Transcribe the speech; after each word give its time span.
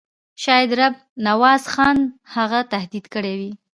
شاید 0.43 0.69
رب 0.79 0.95
نواز 1.27 1.63
خان 1.73 1.97
هغه 2.33 2.59
تهدید 2.73 3.05
کړی 3.13 3.33
وي. 3.39 3.51